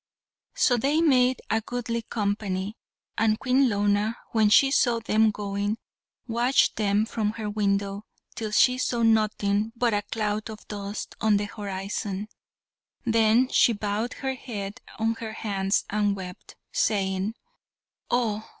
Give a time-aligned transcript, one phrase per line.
[0.55, 2.75] So they made a goodly company,
[3.19, 5.77] and Queen Lona, when she saw them going,
[6.27, 11.37] watched them from her window till she saw nothing but a cloud of dust on
[11.37, 12.29] the horizon;
[13.05, 17.35] then she bowed her head on her hands and wept, saying:
[18.09, 18.49] "Oh!